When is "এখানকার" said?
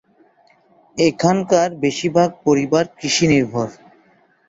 0.97-1.69